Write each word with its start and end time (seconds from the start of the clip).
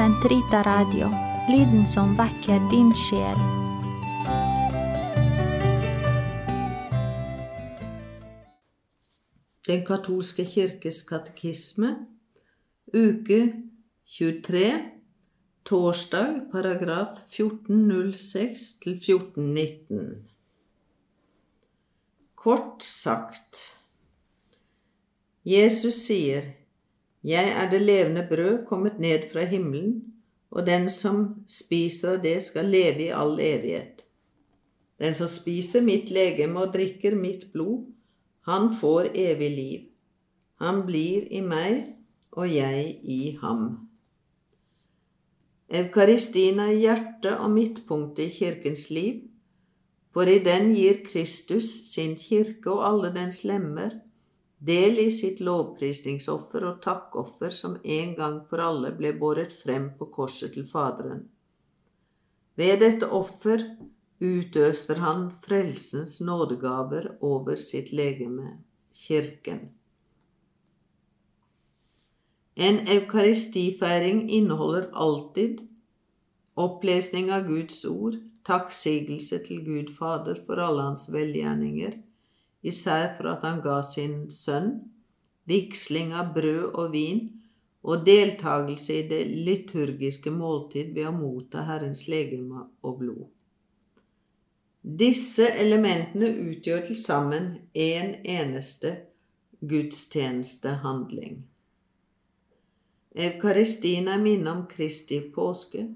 Sentrita 0.00 0.62
Radio, 0.62 1.10
lyden 1.52 1.82
som 1.88 2.14
vekker 2.16 2.62
din 2.70 2.88
sjel. 2.96 3.40
Den 9.68 9.82
katolske 9.84 10.46
kirkes 10.48 11.02
katekisme, 11.04 11.90
uke 12.96 13.40
23, 14.14 14.62
torsdag, 15.68 16.46
paragraf 16.54 17.20
1406 17.28 18.64
til 18.80 18.96
1419. 18.96 20.24
Kort 22.40 22.80
sagt 22.88 23.60
Jesus 25.44 26.00
sier, 26.06 26.54
'Jeg 27.24 27.52
er 27.62 27.70
det 27.70 27.82
levende 27.82 28.26
brød 28.30 28.66
kommet 28.66 28.98
ned 28.98 29.30
fra 29.32 29.44
himmelen', 29.44 30.02
og 30.50 30.66
den 30.66 30.90
som 30.90 31.44
spiser 31.46 32.22
det, 32.22 32.42
skal 32.42 32.64
leve 32.64 33.02
i 33.02 33.12
all 33.14 33.38
evighet. 33.40 34.04
Den 34.98 35.14
som 35.14 35.28
spiser 35.28 35.80
mitt 35.80 36.10
legeme 36.10 36.60
og 36.60 36.74
drikker 36.74 37.14
mitt 37.14 37.52
blod, 37.52 37.86
han 38.48 38.76
får 38.80 39.12
evig 39.14 39.50
liv. 39.50 39.80
Han 40.60 40.82
blir 40.86 41.28
i 41.30 41.40
meg, 41.40 41.94
og 42.32 42.54
jeg 42.54 42.98
i 43.02 43.38
ham. 43.40 43.88
Eukaristien 45.70 46.58
er 46.58 46.72
hjertet 46.72 47.36
og 47.38 47.50
midtpunktet 47.50 48.24
i 48.26 48.34
kirkens 48.34 48.90
liv, 48.90 49.20
for 50.10 50.26
i 50.26 50.40
den 50.42 50.74
gir 50.74 51.04
Kristus 51.06 51.68
sin 51.92 52.16
kirke 52.18 52.72
og 52.72 52.82
alle 52.88 53.12
dens 53.14 53.44
lemmer 53.44 54.00
del 54.60 54.98
i 55.00 55.08
sitt 55.10 55.40
lovprisningsoffer 55.40 56.66
og 56.68 56.80
takkoffer 56.84 57.54
som 57.54 57.78
en 57.80 58.14
gang 58.16 58.40
for 58.48 58.60
alle 58.60 58.92
ble 58.96 59.14
båret 59.16 59.54
frem 59.56 59.88
på 59.96 60.10
korset 60.12 60.52
til 60.56 60.66
Faderen. 60.68 61.24
Ved 62.60 62.82
dette 62.84 63.08
offer 63.08 63.64
utøster 64.20 65.00
han 65.00 65.30
frelsens 65.40 66.18
nådegaver 66.20 67.14
over 67.24 67.56
sitt 67.56 67.92
legeme, 67.96 68.58
Kirken. 68.92 69.70
En 72.60 72.82
eukaristifeiring 72.84 74.26
inneholder 74.28 74.90
alltid 74.92 75.62
opplesning 76.60 77.30
av 77.32 77.46
Guds 77.48 77.80
ord, 77.88 78.18
takksigelse 78.44 79.38
til 79.46 79.64
Gud 79.64 79.94
Fader 79.96 80.42
for 80.44 80.60
alle 80.60 80.84
hans 80.90 81.06
velgjerninger, 81.08 81.96
især 82.62 83.14
for 83.16 83.30
at 83.32 83.44
han 83.46 83.60
ga 83.64 83.80
sin 83.86 84.24
sønn, 84.30 84.72
vigsling 85.48 86.14
av 86.14 86.34
brød 86.36 86.64
og 86.70 86.92
vin 86.94 87.26
og 87.82 88.04
deltakelse 88.04 88.98
i 89.00 89.04
det 89.08 89.20
liturgiske 89.48 90.32
måltid 90.32 90.92
ved 90.96 91.08
å 91.08 91.14
motta 91.16 91.64
Herrens 91.68 92.06
legeme 92.10 92.66
og 92.84 92.98
blod. 93.00 93.28
Disse 94.80 95.46
elementene 95.60 96.30
utgjør 96.50 96.84
til 96.88 96.96
sammen 96.96 97.50
en 97.76 98.14
eneste 98.24 98.94
gudstjenestehandling. 99.60 101.42
Eukaristien 103.10 104.08
er 104.08 104.22
minne 104.22 104.52
om 104.52 104.62
Kristi 104.70 105.18
påske, 105.34 105.88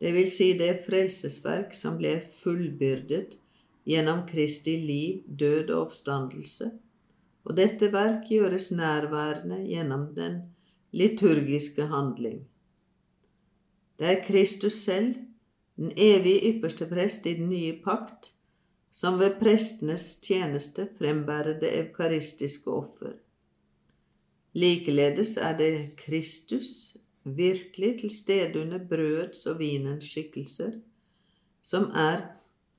det 0.00 0.12
vil 0.12 0.26
si 0.28 0.52
det 0.58 0.82
frelsesverk 0.86 1.74
som 1.76 1.98
ble 2.00 2.16
fullbyrdet 2.40 3.36
gjennom 3.86 4.24
Kristi 4.26 4.76
liv, 4.82 5.22
død 5.26 5.70
og 5.70 5.86
oppstandelse, 5.86 6.70
og 7.46 7.56
dette 7.56 7.92
verk 7.92 8.26
gjøres 8.30 8.72
nærværende 8.74 9.62
gjennom 9.68 10.08
den 10.16 10.40
liturgiske 10.96 11.86
handling. 11.86 12.42
Det 13.98 14.08
er 14.10 14.24
Kristus 14.24 14.82
selv, 14.82 15.14
den 15.76 15.92
evige 15.96 16.52
ypperste 16.52 16.88
prest 16.90 17.26
i 17.26 17.36
den 17.38 17.48
nye 17.48 17.76
pakt, 17.84 18.32
som 18.90 19.18
ved 19.20 19.38
prestenes 19.40 20.16
tjeneste 20.24 20.88
frembærer 20.98 21.58
det 21.60 21.70
eukaristiske 21.78 22.70
offer. 22.70 23.12
Likeledes 24.56 25.36
er 25.36 25.56
det 25.56 25.72
Kristus, 26.00 26.96
virkelig 27.24 28.00
til 28.00 28.10
stede 28.10 28.60
under 28.60 28.80
brødets 28.88 29.46
og 29.46 29.58
vinens 29.58 30.04
skikkelser, 30.08 30.78
som 31.62 31.90
er 31.94 32.22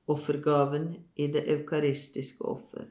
offergaven 0.08 0.94
i 1.16 1.28
det 1.32 1.44
eukaristiske 1.52 2.46
offer. 2.46 2.88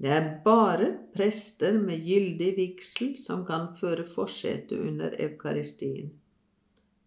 Det 0.00 0.08
er 0.08 0.28
bare 0.44 0.92
prester 1.12 1.76
med 1.78 2.04
gyldig 2.06 2.54
vigsel 2.56 3.16
som 3.20 3.44
kan 3.48 3.68
føre 3.80 4.06
forsetet 4.08 4.78
under 4.78 5.16
eukaristien, 5.20 6.14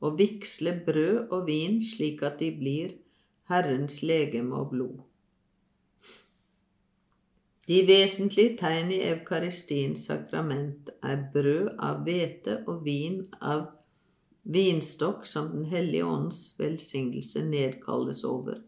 og 0.02 0.20
vigsle 0.20 0.76
brød 0.86 1.32
og 1.32 1.48
vin 1.48 1.80
slik 1.82 2.22
at 2.22 2.38
de 2.42 2.52
blir 2.58 2.94
Herrens 3.50 4.04
legeme 4.04 4.56
og 4.56 4.70
blod. 4.76 5.02
De 7.68 7.80
vesentlige 7.88 8.58
tegn 8.60 8.92
i 8.92 9.00
eukaristiens 9.08 10.06
sakrament 10.10 10.90
er 11.04 11.22
brød 11.34 11.70
av 11.80 12.02
hvete 12.04 12.58
og 12.68 12.84
vin 12.86 13.22
av 13.40 13.70
vinstokk 14.44 15.26
som 15.26 15.50
Den 15.52 15.66
hellige 15.66 16.06
ånds 16.06 16.56
velsignelse 16.60 17.46
nedkalles 17.46 18.24
over, 18.24 18.62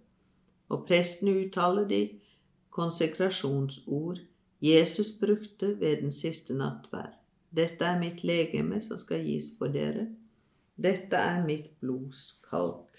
og 0.70 0.86
presten 0.88 1.30
uttaler 1.30 1.88
de 1.88 2.20
konsekrasjonsord 2.70 4.20
Jesus 4.62 5.12
brukte 5.20 5.80
ved 5.80 6.02
den 6.02 6.12
siste 6.12 6.54
nattvær. 6.54 7.12
Dette 7.56 7.86
er 7.86 8.00
mitt 8.00 8.24
legeme 8.24 8.82
som 8.82 8.98
skal 8.98 9.24
gis 9.24 9.52
for 9.58 9.72
dere. 9.72 10.08
Dette 10.76 11.16
er 11.16 11.44
mitt 11.46 11.70
blods 11.80 12.42
kalk. 12.50 12.98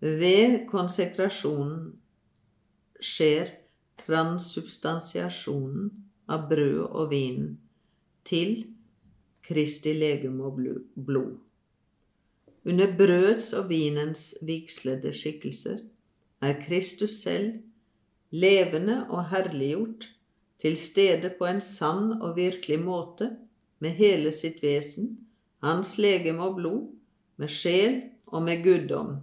Ved 0.00 0.66
konsekrasjonen 0.70 1.96
skjer 3.00 3.50
transubstansiasjonen 4.04 5.90
av 6.28 6.46
brød 6.50 6.82
og 6.86 7.10
vin 7.10 7.56
til 8.28 8.75
Kristi 9.46 9.92
legeme 9.94 10.44
og 10.44 10.58
blod. 11.06 11.36
Under 12.66 12.90
brøds 12.98 13.52
og 13.54 13.68
vinens 13.70 14.34
vigslede 14.42 15.12
skikkelser 15.14 15.78
er 16.42 16.58
Kristus 16.64 17.20
selv 17.22 17.52
levende 18.30 19.06
og 19.08 19.28
herliggjort, 19.30 20.08
til 20.58 20.76
stede 20.76 21.30
på 21.38 21.46
en 21.46 21.60
sann 21.60 22.16
og 22.22 22.36
virkelig 22.36 22.80
måte, 22.80 23.30
med 23.78 23.90
hele 23.90 24.32
sitt 24.32 24.62
vesen, 24.64 25.12
hans 25.62 25.96
legeme 26.00 26.42
og 26.42 26.56
blod, 26.56 26.84
med 27.36 27.52
sjel 27.52 28.00
og 28.26 28.42
med 28.42 28.62
guddom. 28.64 29.16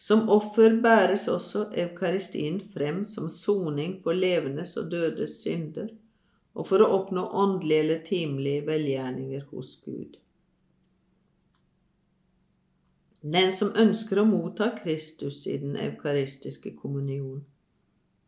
Som 0.00 0.28
offer 0.32 0.78
bæres 0.82 1.28
også 1.28 1.66
eukaristien 1.76 2.60
frem 2.72 3.04
som 3.04 3.28
soning 3.28 3.98
for 4.02 4.16
levendes 4.16 4.76
og 4.80 4.88
dødes 4.90 5.42
synder, 5.44 5.90
og 6.54 6.66
for 6.66 6.82
å 6.82 6.90
oppnå 6.96 7.26
åndelige 7.42 7.84
eller 7.84 8.02
timelige 8.06 8.66
velgjerninger 8.66 9.46
hos 9.52 9.76
Gud. 9.84 10.18
Den 13.20 13.52
som 13.52 13.72
ønsker 13.76 14.22
å 14.22 14.26
motta 14.28 14.70
Kristus 14.78 15.44
i 15.46 15.58
den 15.60 15.76
eukaristiske 15.76 16.72
kommunion, 16.76 17.42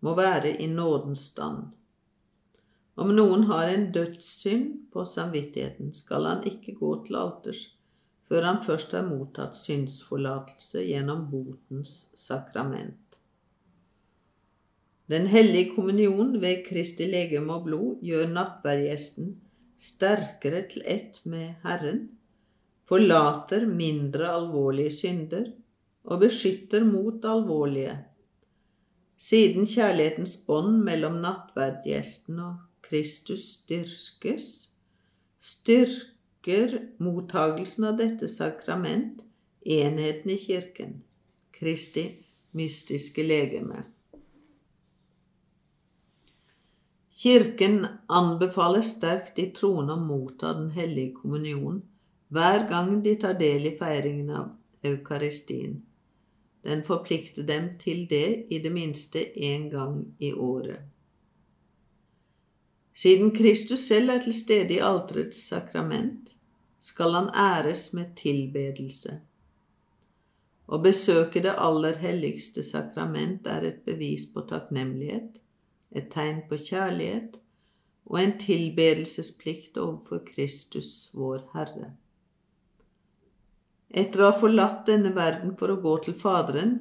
må 0.03 0.15
være 0.19 0.56
i 0.60 0.66
nådens 0.69 1.28
stand. 1.31 1.71
Om 3.00 3.15
noen 3.16 3.47
har 3.49 3.71
en 3.72 3.87
dødssynd 3.94 4.91
på 4.93 5.06
samvittigheten, 5.09 5.94
skal 5.97 6.28
han 6.28 6.43
ikke 6.49 6.77
gå 6.77 6.97
til 7.06 7.16
alters 7.16 7.71
før 8.33 8.47
han 8.49 8.62
først 8.65 8.94
har 8.97 9.04
mottatt 9.04 9.56
syndsforlatelse 9.59 10.81
gjennom 10.87 11.27
botens 11.28 12.06
sakrament. 12.16 13.02
Den 15.12 15.27
hellige 15.28 15.75
kommunion 15.75 16.39
ved 16.41 16.62
Kristi 16.65 17.05
legeme 17.11 17.53
og 17.59 17.66
blod 17.66 18.04
gjør 18.07 18.31
nattverdgjesten 18.33 19.34
sterkere 19.83 20.63
til 20.71 20.84
ett 20.89 21.19
med 21.28 21.59
Herren, 21.66 22.07
forlater 22.89 23.66
mindre 23.66 24.31
alvorlige 24.31 24.95
synder 24.95 25.51
og 26.04 26.22
beskytter 26.22 26.86
mot 26.86 27.25
alvorlige. 27.28 27.98
Siden 29.19 29.69
kjærlighetens 29.69 30.36
bånd 30.47 30.81
mellom 30.86 31.21
nattverdgjesten 31.22 32.41
og 32.42 32.57
Kristus 32.83 33.51
styrkes, 33.59 34.48
styrker 35.39 36.78
mottagelsen 37.03 37.91
av 37.91 38.01
dette 38.01 38.31
sakrament 38.31 39.27
enheten 39.63 40.33
i 40.33 40.39
Kirken, 40.41 41.03
Kristi 41.54 42.07
mystiske 42.57 43.27
legeme. 43.27 43.84
Kirken 47.22 47.86
anbefaler 48.07 48.83
sterkt 48.83 49.36
de 49.36 49.45
troende 49.54 49.95
å 49.95 50.03
motta 50.03 50.48
Den 50.59 50.72
hellige 50.74 51.21
kommunion 51.21 51.77
hver 52.34 52.65
gang 52.71 52.97
de 53.04 53.13
tar 53.22 53.36
del 53.39 53.69
i 53.69 53.77
feiringen 53.78 54.33
av 54.34 54.89
eukaristien. 54.91 55.77
Den 56.66 56.83
forplikter 56.83 57.47
dem 57.47 57.69
til 57.78 58.09
det 58.10 58.48
i 58.51 58.59
det 58.65 58.72
minste 58.74 59.22
én 59.51 59.69
gang 59.71 60.01
i 60.19 60.33
året. 60.33 60.80
Siden 63.03 63.30
Kristus 63.36 63.86
selv 63.86 64.16
er 64.16 64.24
til 64.24 64.34
stede 64.34 64.74
i 64.77 64.83
alterets 64.83 65.39
sakrament, 65.53 66.34
skal 66.83 67.15
han 67.15 67.30
æres 67.39 67.92
med 67.95 68.16
tilbedelse. 68.19 69.21
Å 70.66 70.83
besøke 70.83 71.45
det 71.45 71.54
aller 71.54 72.03
helligste 72.03 72.66
sakrament 72.66 73.47
er 73.47 73.71
et 73.71 73.80
bevis 73.86 74.27
på 74.34 74.42
takknemlighet, 74.51 75.39
et 75.94 76.10
tegn 76.12 76.44
på 76.48 76.59
kjærlighet 76.60 77.39
og 78.10 78.18
en 78.21 78.33
tilbedelsesplikt 78.39 79.78
overfor 79.80 80.22
Kristus, 80.27 81.10
vår 81.15 81.44
Herre. 81.54 81.92
Etter 83.92 84.22
å 84.22 84.30
ha 84.30 84.36
forlatt 84.36 84.86
denne 84.89 85.12
verden 85.16 85.54
for 85.60 85.72
å 85.72 85.80
gå 85.80 85.94
til 86.06 86.16
Faderen, 86.18 86.74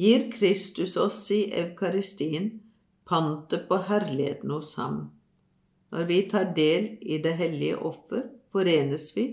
gir 0.00 0.30
Kristus 0.32 0.96
oss 0.96 1.20
i 1.34 1.44
Eukaristien 1.60 2.48
pantet 3.08 3.68
på 3.68 3.78
herligheten 3.88 4.50
hos 4.50 4.74
ham. 4.80 5.10
Når 5.92 6.08
vi 6.08 6.18
tar 6.30 6.54
del 6.56 6.94
i 7.04 7.18
det 7.20 7.34
hellige 7.36 7.76
offer, 7.84 8.24
forenes 8.52 9.10
vi 9.16 9.26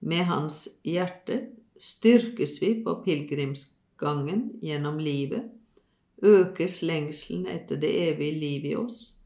med 0.00 0.24
hans 0.30 0.64
hjerte, 0.86 1.42
styrkes 1.78 2.56
vi 2.62 2.72
på 2.84 2.96
pilegrimsgangen 3.04 4.48
gjennom 4.64 4.98
livet, 5.02 5.52
økes 6.22 6.82
lengselen 6.82 7.46
etter 7.46 7.78
det 7.80 7.90
evige 8.08 8.40
liv 8.40 8.64
i 8.72 8.74
oss, 8.76 9.18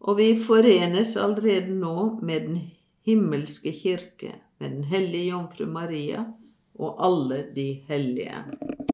og 0.00 0.18
vi 0.20 0.32
forenes 0.38 1.16
allerede 1.18 1.74
nå 1.74 2.20
med 2.22 2.40
den 2.46 2.60
himmelske 3.06 3.72
kirke, 3.72 4.34
med 4.58 4.70
den 4.70 4.84
hellige 4.84 5.30
jomfru 5.30 5.66
Maria 5.66 6.24
og 6.78 6.98
alle 7.04 7.42
de 7.54 7.70
hellige. 7.88 8.44